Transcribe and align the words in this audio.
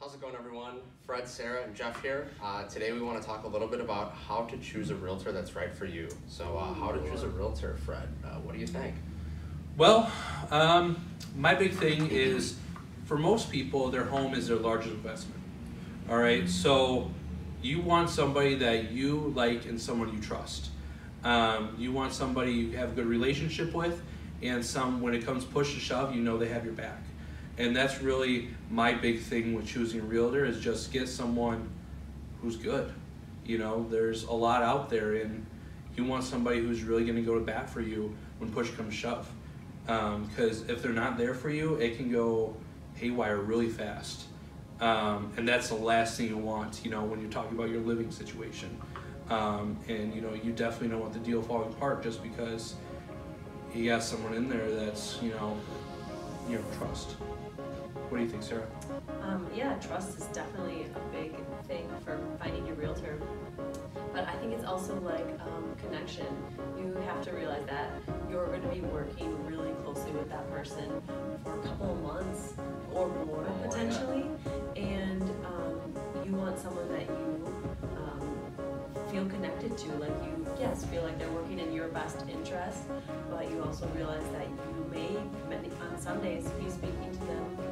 How's 0.00 0.14
it 0.14 0.20
going, 0.22 0.34
everyone? 0.34 0.76
Fred, 1.04 1.28
Sarah, 1.28 1.62
and 1.62 1.74
Jeff 1.74 2.00
here. 2.00 2.30
Uh, 2.42 2.64
today 2.64 2.90
we 2.92 3.02
want 3.02 3.20
to 3.20 3.26
talk 3.26 3.44
a 3.44 3.46
little 3.46 3.68
bit 3.68 3.82
about 3.82 4.14
how 4.14 4.44
to 4.44 4.56
choose 4.56 4.88
a 4.88 4.94
realtor 4.94 5.30
that's 5.30 5.54
right 5.54 5.74
for 5.74 5.84
you. 5.84 6.08
So, 6.26 6.56
uh, 6.56 6.72
how 6.72 6.90
to 6.90 7.06
choose 7.06 7.22
a 7.22 7.28
realtor, 7.28 7.76
Fred? 7.84 8.08
Uh, 8.24 8.36
what 8.36 8.54
do 8.54 8.60
you 8.60 8.66
think? 8.66 8.94
Well, 9.76 10.10
um, 10.50 11.04
my 11.36 11.54
big 11.54 11.74
thing 11.74 12.08
is 12.08 12.56
for 13.04 13.18
most 13.18 13.50
people, 13.50 13.90
their 13.90 14.04
home 14.04 14.32
is 14.32 14.48
their 14.48 14.56
largest 14.56 14.94
investment. 14.94 15.42
All 16.08 16.16
right, 16.16 16.48
so 16.48 17.10
you 17.60 17.82
want 17.82 18.08
somebody 18.08 18.54
that 18.54 18.90
you 18.92 19.34
like 19.36 19.66
and 19.66 19.78
someone 19.78 20.14
you 20.14 20.22
trust. 20.22 20.70
Um, 21.24 21.74
you 21.76 21.92
want 21.92 22.14
somebody 22.14 22.52
you 22.52 22.74
have 22.78 22.92
a 22.92 22.94
good 22.94 23.06
relationship 23.06 23.74
with, 23.74 24.00
and 24.42 24.64
some 24.64 25.02
when 25.02 25.12
it 25.12 25.26
comes 25.26 25.44
push 25.44 25.74
to 25.74 25.78
shove, 25.78 26.14
you 26.14 26.22
know 26.22 26.38
they 26.38 26.48
have 26.48 26.64
your 26.64 26.72
back. 26.72 27.02
And 27.60 27.76
that's 27.76 28.00
really 28.00 28.48
my 28.70 28.94
big 28.94 29.20
thing 29.20 29.52
with 29.52 29.66
choosing 29.66 30.00
a 30.00 30.02
realtor 30.02 30.46
is 30.46 30.60
just 30.60 30.94
get 30.94 31.06
someone 31.10 31.68
who's 32.40 32.56
good. 32.56 32.90
You 33.44 33.58
know, 33.58 33.86
there's 33.90 34.24
a 34.24 34.32
lot 34.32 34.62
out 34.62 34.88
there, 34.88 35.16
and 35.16 35.44
you 35.94 36.04
want 36.04 36.24
somebody 36.24 36.60
who's 36.60 36.82
really 36.82 37.04
going 37.04 37.16
to 37.16 37.22
go 37.22 37.34
to 37.34 37.44
bat 37.44 37.68
for 37.68 37.82
you 37.82 38.16
when 38.38 38.50
push 38.50 38.70
comes 38.70 38.94
shove. 38.94 39.30
Because 39.84 40.62
um, 40.62 40.70
if 40.70 40.82
they're 40.82 40.92
not 40.92 41.18
there 41.18 41.34
for 41.34 41.50
you, 41.50 41.74
it 41.74 41.98
can 41.98 42.10
go 42.10 42.56
haywire 42.94 43.36
really 43.36 43.68
fast. 43.68 44.24
Um, 44.80 45.30
and 45.36 45.46
that's 45.46 45.68
the 45.68 45.74
last 45.74 46.16
thing 46.16 46.28
you 46.28 46.38
want, 46.38 46.80
you 46.82 46.90
know, 46.90 47.04
when 47.04 47.20
you're 47.20 47.30
talking 47.30 47.58
about 47.58 47.68
your 47.68 47.82
living 47.82 48.10
situation. 48.10 48.80
Um, 49.28 49.76
and 49.86 50.14
you 50.14 50.22
know, 50.22 50.32
you 50.32 50.52
definitely 50.52 50.88
don't 50.88 51.00
want 51.00 51.12
the 51.12 51.18
deal 51.18 51.42
falling 51.42 51.68
apart 51.68 52.02
just 52.02 52.22
because 52.22 52.74
you 53.74 53.90
got 53.90 54.02
someone 54.02 54.32
in 54.32 54.48
there 54.48 54.70
that's, 54.70 55.18
you 55.22 55.30
know, 55.32 55.58
you 56.48 56.56
don't 56.56 56.78
trust. 56.78 57.16
What 58.10 58.18
do 58.18 58.24
you 58.24 58.30
think, 58.30 58.42
Sarah? 58.42 58.66
Um, 59.22 59.48
yeah, 59.54 59.74
trust 59.74 60.18
is 60.18 60.24
definitely 60.32 60.86
a 60.96 61.16
big 61.16 61.32
thing 61.68 61.88
for 62.04 62.18
finding 62.40 62.66
your 62.66 62.74
realtor. 62.74 63.20
But 64.12 64.26
I 64.26 64.32
think 64.38 64.52
it's 64.52 64.64
also 64.64 64.98
like 64.98 65.24
um, 65.40 65.76
connection. 65.80 66.26
You 66.76 66.96
have 67.06 67.22
to 67.26 67.30
realize 67.30 67.64
that 67.66 67.92
you're 68.28 68.48
going 68.48 68.62
to 68.62 68.68
be 68.68 68.80
working 68.80 69.46
really 69.46 69.70
closely 69.84 70.10
with 70.10 70.28
that 70.28 70.50
person 70.50 71.00
for 71.44 71.60
a 71.60 71.62
couple 71.62 71.92
of 71.92 72.02
months 72.02 72.54
or 72.92 73.08
more 73.26 73.44
potentially, 73.62 74.26
and 74.74 75.22
um, 75.46 75.80
you 76.26 76.32
want 76.32 76.58
someone 76.58 76.90
that 76.90 77.08
you 77.08 77.78
um, 77.96 78.36
feel 79.12 79.24
connected 79.26 79.78
to. 79.78 79.88
Like 79.98 80.10
you, 80.24 80.44
yes, 80.58 80.84
feel 80.86 81.04
like 81.04 81.16
they're 81.16 81.30
working 81.30 81.60
in 81.60 81.72
your 81.72 81.86
best 81.90 82.18
interest, 82.28 82.80
but 83.30 83.48
you 83.48 83.62
also 83.62 83.86
realize 83.94 84.28
that 84.32 84.48
you 84.48 84.90
may, 84.90 85.16
on 85.80 86.00
some 86.00 86.20
days, 86.20 86.48
be 86.58 86.68
speaking 86.68 87.12
to 87.12 87.26
them 87.26 87.69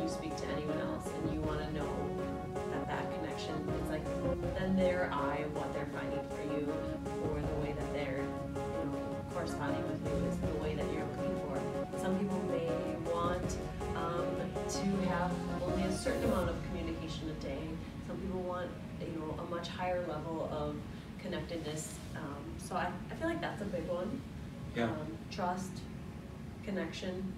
you 0.00 0.08
speak 0.08 0.36
to 0.36 0.46
anyone 0.48 0.78
else, 0.80 1.06
and 1.06 1.32
you 1.32 1.40
want 1.40 1.60
to 1.60 1.72
know 1.72 1.92
that 2.72 2.86
that 2.88 3.14
connection 3.14 3.54
is 3.82 3.90
like 3.90 4.04
then 4.58 4.76
their 4.76 5.10
eye, 5.12 5.44
what 5.54 5.72
they're 5.74 5.88
finding 5.92 6.24
for 6.30 6.42
you, 6.54 6.72
or 7.24 7.40
the 7.40 7.56
way 7.60 7.72
that 7.72 7.92
they're 7.92 8.18
you 8.18 8.86
know, 8.86 9.16
corresponding 9.32 9.82
with 9.82 10.00
you 10.08 10.26
is 10.28 10.36
the 10.38 10.58
way 10.62 10.74
that 10.74 10.86
you're 10.92 11.04
looking 11.16 11.36
for. 11.44 11.98
Some 12.00 12.18
people 12.18 12.40
may 12.48 12.66
want 13.12 13.56
um, 13.96 14.26
to 14.68 15.08
have 15.08 15.32
only 15.62 15.82
a 15.84 15.92
certain 15.92 16.24
amount 16.24 16.50
of 16.50 16.56
communication 16.68 17.28
a 17.30 17.42
day. 17.42 17.62
Some 18.06 18.16
people 18.18 18.40
want 18.42 18.70
you 19.00 19.20
know 19.20 19.34
a 19.42 19.50
much 19.50 19.68
higher 19.68 20.00
level 20.06 20.48
of 20.52 20.76
connectedness. 21.20 21.94
Um, 22.16 22.42
so 22.58 22.74
I, 22.74 22.90
I 23.10 23.14
feel 23.16 23.28
like 23.28 23.40
that's 23.40 23.60
a 23.62 23.66
big 23.66 23.86
one. 23.86 24.20
Yeah. 24.74 24.84
Um, 24.84 25.18
trust, 25.30 25.70
connection, 26.64 27.32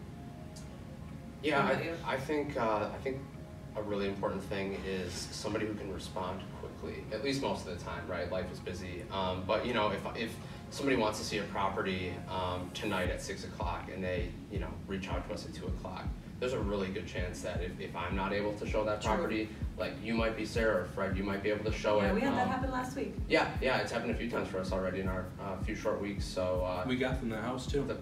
Yeah, 1.42 1.66
I, 2.06 2.14
I 2.14 2.16
think 2.16 2.56
uh, 2.56 2.88
I 2.94 2.98
think 3.02 3.18
a 3.76 3.82
really 3.82 4.06
important 4.06 4.42
thing 4.44 4.78
is 4.86 5.12
somebody 5.12 5.66
who 5.66 5.74
can 5.74 5.92
respond 5.92 6.40
quickly. 6.60 7.02
At 7.12 7.24
least 7.24 7.42
most 7.42 7.66
of 7.66 7.76
the 7.78 7.84
time, 7.84 8.06
right? 8.06 8.30
Life 8.30 8.50
is 8.52 8.60
busy. 8.60 9.02
Um, 9.10 9.42
but 9.46 9.66
you 9.66 9.74
know, 9.74 9.90
if 9.90 10.00
if 10.16 10.34
somebody 10.70 10.96
wants 10.96 11.18
to 11.18 11.24
see 11.24 11.38
a 11.38 11.42
property 11.44 12.14
um, 12.28 12.70
tonight 12.74 13.10
at 13.10 13.20
six 13.20 13.44
o'clock 13.44 13.90
and 13.92 14.02
they 14.02 14.28
you 14.50 14.58
know 14.60 14.68
reach 14.86 15.08
out 15.08 15.26
to 15.28 15.34
us 15.34 15.44
at 15.44 15.54
two 15.54 15.66
o'clock, 15.66 16.04
there's 16.38 16.52
a 16.52 16.58
really 16.60 16.88
good 16.88 17.06
chance 17.06 17.40
that 17.42 17.60
if, 17.62 17.78
if 17.80 17.96
I'm 17.96 18.14
not 18.14 18.32
able 18.32 18.52
to 18.54 18.66
show 18.66 18.84
that 18.84 19.00
True. 19.02 19.14
property, 19.14 19.48
like 19.78 19.92
you 20.02 20.14
might 20.14 20.36
be 20.36 20.44
Sarah 20.44 20.82
or 20.82 20.84
Fred, 20.86 21.16
you 21.16 21.24
might 21.24 21.42
be 21.42 21.50
able 21.50 21.64
to 21.64 21.76
show 21.76 22.00
yeah, 22.00 22.10
it. 22.10 22.14
we 22.14 22.20
had 22.20 22.34
that 22.34 22.42
um, 22.42 22.48
happen 22.48 22.70
last 22.70 22.94
week. 22.96 23.14
Yeah, 23.28 23.50
yeah, 23.60 23.78
it's 23.78 23.90
happened 23.90 24.12
a 24.12 24.16
few 24.16 24.30
times 24.30 24.48
for 24.48 24.58
us 24.58 24.70
already 24.70 25.00
in 25.00 25.08
our 25.08 25.24
uh, 25.40 25.56
few 25.64 25.74
short 25.74 26.00
weeks. 26.00 26.24
So 26.24 26.64
uh, 26.64 26.84
We 26.86 26.96
got 26.96 27.18
from 27.18 27.30
the 27.30 27.40
house 27.40 27.66
too. 27.66 27.84
the, 27.84 27.96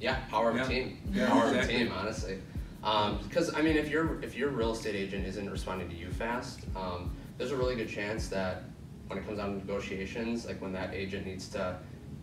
yeah, 0.00 0.16
power 0.30 0.50
of 0.50 0.56
Yeah. 0.56 0.64
a 0.64 0.68
team. 0.68 0.98
Yeah, 1.12 1.28
power 1.28 1.44
of 1.46 1.54
a 1.56 1.66
team, 1.66 1.92
honestly. 1.96 2.38
Because 2.82 3.54
I 3.54 3.62
mean, 3.62 3.76
if 3.76 3.88
your 3.88 4.20
if 4.22 4.36
your 4.36 4.50
real 4.50 4.72
estate 4.72 4.96
agent 4.96 5.26
isn't 5.26 5.48
responding 5.48 5.88
to 5.88 5.96
you 5.96 6.10
fast, 6.10 6.60
um, 6.76 7.14
there's 7.38 7.52
a 7.52 7.56
really 7.56 7.76
good 7.76 7.88
chance 7.88 8.28
that 8.28 8.64
when 9.06 9.18
it 9.18 9.24
comes 9.24 9.38
down 9.38 9.52
to 9.52 9.58
negotiations, 9.58 10.46
like 10.46 10.60
when 10.60 10.72
that 10.72 10.92
agent 10.92 11.26
needs 11.26 11.48
to 11.48 11.76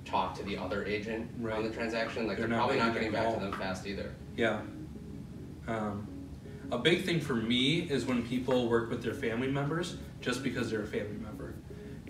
talk 0.05 0.35
to 0.35 0.43
the 0.43 0.57
other 0.57 0.85
agent 0.85 1.29
on 1.51 1.63
the 1.63 1.69
transaction, 1.69 2.27
like 2.27 2.37
They're 2.37 2.47
they're, 2.47 2.57
not 2.57 2.67
probably 2.67 2.77
not 2.77 2.93
getting 2.93 3.11
back 3.11 3.33
to 3.33 3.39
them 3.39 3.53
fast 3.53 3.87
either. 3.87 4.13
Yeah. 4.35 4.61
Um, 5.67 6.07
a 6.71 6.77
big 6.77 7.03
thing 7.03 7.19
for 7.19 7.35
me 7.35 7.81
is 7.81 8.05
when 8.05 8.25
people 8.25 8.69
work 8.69 8.89
with 8.89 9.01
their 9.03 9.13
family 9.13 9.47
members 9.47 9.97
just 10.21 10.43
because 10.43 10.69
they're 10.69 10.83
a 10.83 10.87
family 10.87 11.17
member. 11.17 11.55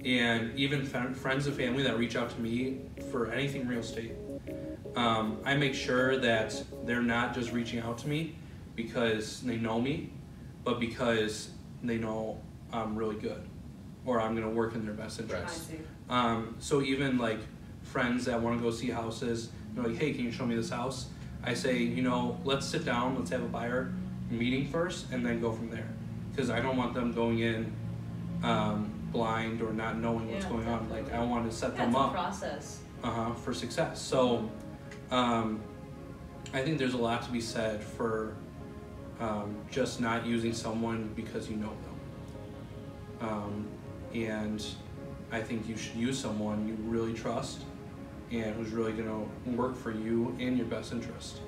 And 0.04 0.58
even 0.58 0.86
friends 0.86 1.46
and 1.46 1.56
family 1.56 1.84
that 1.84 1.98
reach 1.98 2.16
out 2.16 2.30
to 2.30 2.40
me 2.40 2.80
for 3.12 3.32
anything 3.32 3.68
real 3.68 3.80
estate. 3.80 4.14
Um, 4.96 5.40
I 5.46 5.56
make 5.56 5.74
sure 5.76 6.18
that 6.18 6.62
they're 6.86 7.02
not 7.02 7.34
just 7.34 7.52
reaching 7.52 7.80
out 7.80 7.98
to 8.00 8.08
me 8.08 8.36
because 8.76 9.42
they 9.42 9.58
know 9.58 9.80
me, 9.80 10.10
but 10.64 10.80
because 10.80 11.50
they 11.84 11.98
know 11.98 12.40
I'm 12.74 12.96
really 12.96 13.16
good 13.16 13.42
or 14.06 14.20
I'm 14.20 14.36
going 14.36 14.48
to 14.48 14.54
work 14.54 14.76
in 14.76 14.86
their 14.86 14.94
best 14.94 15.20
interest. 15.20 15.72
Um, 16.10 16.56
so 16.60 16.82
even 16.82 17.18
like 17.18 17.40
friends 17.84 18.26
that 18.26 18.42
want 18.42 18.58
to 18.58 18.64
go 18.64 18.72
see 18.72 18.90
houses, 18.90 19.50
they're 19.74 19.84
like, 19.84 19.98
hey, 19.98 20.14
can 20.14 20.26
you 20.26 20.32
show 20.32 20.46
me 20.46 20.56
this 20.56 20.70
house? 20.70 21.08
I 21.44 21.54
say, 21.54 21.78
you 21.78 22.02
know, 22.02 22.40
let's 22.44 22.66
sit 22.66 22.84
down, 22.86 23.16
let's 23.18 23.30
have 23.30 23.44
a 23.44 23.48
buyer 23.48 23.94
meeting 24.30 24.66
first, 24.68 25.12
and 25.12 25.26
then 25.26 25.40
go 25.40 25.52
from 25.52 25.70
there. 25.70 25.88
Because 26.32 26.50
I 26.50 26.60
don't 26.62 26.78
want 26.78 26.94
them 26.94 27.14
going 27.14 27.40
in 27.40 27.72
um, 28.44 28.92
blind 29.12 29.62
or 29.62 29.74
not 29.74 29.98
knowing 29.98 30.32
what's 30.32 30.46
Yeah, 30.46 30.52
going 30.52 30.68
on. 30.68 30.90
Like 30.90 31.12
I 31.14 31.24
want 31.24 31.50
to 31.50 31.56
set 31.56 31.76
Yeah, 31.76 31.86
them 31.86 31.96
up 31.96 32.14
process. 32.14 32.80
uh-huh, 33.04 33.34
for 33.36 33.54
success. 33.54 34.02
So 34.02 34.50
um, 35.12 35.62
I 36.54 36.62
think 36.62 36.78
there's 36.78 36.94
a 36.94 36.98
lot 36.98 37.24
to 37.24 37.32
be 37.32 37.42
said 37.42 37.84
for 37.84 38.36
um, 39.20 39.56
just 39.70 40.00
not 40.00 40.26
using 40.26 40.54
someone 40.54 41.12
because 41.16 41.50
you 41.50 41.58
know 41.58 41.70
them. 41.70 43.30
Um, 43.30 43.68
and 44.14 44.66
I 45.32 45.42
think 45.42 45.68
you 45.68 45.78
should 45.78 45.96
use 45.96 46.18
someone 46.18 46.68
you 46.68 46.76
really 46.90 47.14
trust 47.14 47.62
and 48.32 48.56
who's 48.56 48.72
really 48.72 48.94
going 48.94 49.08
to 49.08 49.52
work 49.52 49.76
for 49.76 49.92
you 49.92 50.36
and 50.40 50.58
your 50.58 50.68
best 50.68 50.92
interest. 50.92 51.42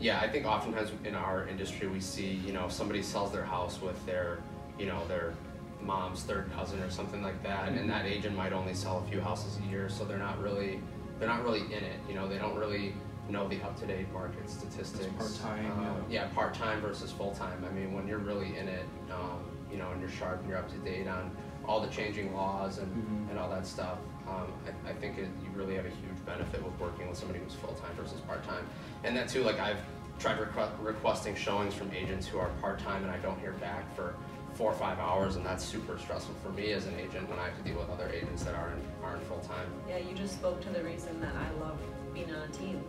Yeah, 0.00 0.20
I 0.20 0.28
think 0.28 0.46
oftentimes 0.46 0.92
in 1.04 1.14
our 1.14 1.48
industry 1.48 1.88
we 1.88 2.00
see, 2.00 2.40
you 2.46 2.52
know, 2.52 2.68
somebody 2.68 3.02
sells 3.02 3.32
their 3.32 3.44
house 3.44 3.80
with 3.80 4.04
their, 4.06 4.38
you 4.78 4.86
know, 4.86 5.06
their 5.08 5.34
mom's 5.82 6.22
third 6.22 6.50
cousin 6.54 6.80
or 6.80 6.90
something 6.90 7.22
like 7.22 7.42
that, 7.42 7.68
and 7.68 7.90
that 7.90 8.06
agent 8.06 8.36
might 8.36 8.52
only 8.52 8.74
sell 8.74 9.04
a 9.04 9.10
few 9.10 9.20
houses 9.20 9.58
a 9.58 9.70
year, 9.70 9.88
so 9.88 10.04
they're 10.04 10.18
not 10.18 10.40
really, 10.40 10.80
they're 11.18 11.28
not 11.28 11.44
really 11.44 11.60
in 11.62 11.82
it. 11.84 12.00
You 12.08 12.14
know, 12.14 12.28
they 12.28 12.38
don't 12.38 12.56
really 12.56 12.94
know 13.28 13.46
the 13.48 13.60
up-to-date 13.62 14.10
market 14.12 14.48
statistics. 14.48 15.06
part-time, 15.18 15.70
Um, 15.72 16.04
yeah, 16.08 16.28
part-time 16.34 16.80
versus 16.80 17.10
full-time. 17.12 17.64
I 17.68 17.72
mean, 17.72 17.92
when 17.92 18.06
you're 18.08 18.18
really 18.18 18.56
in 18.56 18.68
it, 18.68 18.86
um, 19.12 19.40
you 19.70 19.76
know, 19.76 19.90
and 19.90 20.00
you're 20.00 20.10
sharp 20.10 20.40
and 20.40 20.48
you're 20.48 20.58
up 20.58 20.70
to 20.70 20.78
date 20.78 21.06
on 21.08 21.30
all 21.66 21.80
the 21.80 21.88
changing 21.88 22.34
laws 22.34 22.78
and, 22.78 22.90
Mhm. 22.90 23.30
and 23.30 23.38
all 23.38 23.50
that 23.50 23.66
stuff, 23.66 23.98
um, 24.26 24.46
I, 24.86 24.90
I 24.90 24.92
think 24.94 25.18
it, 25.18 25.28
you 25.44 25.50
really 25.54 25.74
have 25.74 25.84
a 25.84 25.90
huge 25.90 26.24
benefit 26.24 26.62
with 26.64 26.78
working 26.80 27.06
with 27.08 27.18
somebody 27.18 27.40
who's 27.40 27.54
full-time 27.54 27.92
versus 27.96 28.20
part-time. 28.22 28.66
And 29.04 29.14
that 29.16 29.28
too, 29.28 29.42
like 29.42 29.58
I've 29.60 29.80
tried 30.18 30.38
requ- 30.38 30.70
requesting 30.80 31.34
showings 31.36 31.74
from 31.74 31.92
agents 31.92 32.26
who 32.26 32.38
are 32.38 32.48
part-time 32.62 33.02
and 33.02 33.10
I 33.10 33.18
don't 33.18 33.38
hear 33.40 33.52
back 33.52 33.84
for 33.94 34.14
four 34.58 34.72
or 34.72 34.74
five 34.74 34.98
hours 34.98 35.36
and 35.36 35.46
that's 35.46 35.64
super 35.64 35.96
stressful 35.96 36.34
for 36.42 36.50
me 36.50 36.72
as 36.72 36.84
an 36.86 36.94
agent 36.98 37.30
when 37.30 37.38
I 37.38 37.44
have 37.44 37.56
to 37.58 37.62
deal 37.62 37.78
with 37.78 37.88
other 37.90 38.10
agents 38.12 38.42
that 38.42 38.56
aren't, 38.56 38.82
aren't 39.04 39.22
full-time. 39.22 39.68
Yeah, 39.88 39.98
you 39.98 40.16
just 40.16 40.34
spoke 40.34 40.60
to 40.62 40.70
the 40.70 40.82
reason 40.82 41.20
that 41.20 41.32
I 41.36 41.64
love 41.64 41.78
being 42.12 42.34
on 42.34 42.42
a 42.42 42.48
team. 42.48 42.82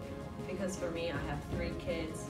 Because 0.49 0.75
for 0.75 0.89
me, 0.89 1.11
I 1.11 1.29
have 1.29 1.39
three 1.51 1.73
kids. 1.77 2.23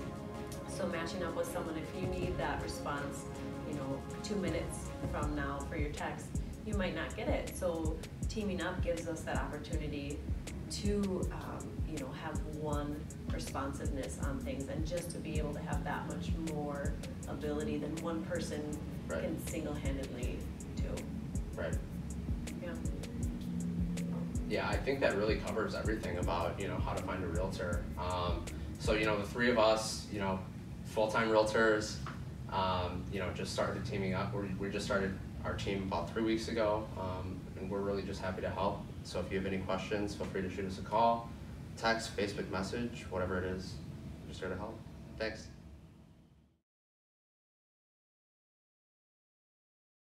So 0.68 0.86
matching 0.88 1.24
up 1.24 1.38
with 1.38 1.50
someone, 1.54 1.78
if 1.78 2.02
you 2.02 2.08
need 2.10 2.38
that 2.38 2.62
response, 2.62 3.24
you 3.70 3.76
know, 3.76 4.02
two 4.24 4.36
minutes 4.36 4.90
from 5.10 5.34
now 5.36 5.60
for 5.70 5.78
your 5.78 5.92
text, 5.92 6.26
you 6.66 6.74
might 6.74 6.94
not 6.94 7.16
get 7.16 7.30
it. 7.30 7.56
So 7.56 7.98
teaming 8.28 8.62
up 8.62 8.84
gives 8.84 9.08
us 9.08 9.22
that 9.22 9.38
opportunity 9.38 10.20
to, 10.72 11.30
um, 11.32 11.66
you 11.88 11.98
know, 12.00 12.10
have 12.26 12.38
one 12.58 13.00
responsiveness 13.34 14.20
on 14.24 14.38
things 14.40 14.68
and 14.68 14.86
just 14.86 15.12
to 15.12 15.18
be 15.18 15.40
able 15.40 15.54
to 15.54 15.62
have 15.62 15.82
that 15.86 16.08
much 16.10 16.30
more 16.54 16.94
ability 17.30 17.78
than 17.78 17.96
one 18.04 18.22
person 18.24 18.78
Right. 19.10 19.24
can 19.24 19.48
single-handedly 19.48 20.38
do. 20.76 21.04
Right. 21.56 21.74
Yeah. 22.62 22.70
Yeah, 24.48 24.70
I 24.70 24.78
think 24.78 25.00
that 25.00 25.18
really 25.18 25.36
covers 25.38 25.76
everything 25.76 26.18
about 26.18 26.60
you 26.60 26.68
know 26.68 26.78
how 26.78 26.94
to 26.94 27.02
find 27.04 27.24
a 27.24 27.28
realtor. 27.28 27.84
Um, 27.98 28.46
so 28.80 28.94
you 28.94 29.06
know 29.06 29.18
the 29.18 29.28
three 29.28 29.50
of 29.50 29.58
us, 29.58 30.06
you 30.12 30.20
know, 30.20 30.40
full-time 30.86 31.30
realtors, 31.30 31.96
um, 32.52 33.04
you 33.12 33.20
know, 33.20 33.32
just 33.34 33.54
started 33.54 33.86
teaming 33.86 34.14
up. 34.14 34.34
We're, 34.34 34.48
we 34.60 34.70
just 34.70 34.86
started 34.86 35.14
our 35.44 35.54
team 35.54 35.84
about 35.84 36.12
three 36.12 36.24
weeks 36.24 36.48
ago, 36.48 36.88
um, 37.00 37.40
and 37.58 37.70
we're 37.70 37.82
really 37.82 38.04
just 38.04 38.22
happy 38.22 38.42
to 38.42 38.50
help. 38.50 38.82
So 39.04 39.20
if 39.20 39.32
you 39.32 39.38
have 39.38 39.48
any 39.48 39.60
questions, 39.60 40.16
feel 40.16 40.28
free 40.28 40.42
to 40.42 40.50
shoot 40.50 40.66
us 40.66 40.80
a 40.80 40.82
call, 40.82 41.30
text, 41.78 42.16
Facebook 42.16 42.50
message, 42.52 43.06
whatever 43.10 43.38
it 43.38 43.46
is. 43.46 43.74
We're 44.24 44.30
Just 44.30 44.42
here 44.42 44.50
to 44.50 44.58
help. 44.58 44.78
Thanks. 45.18 45.48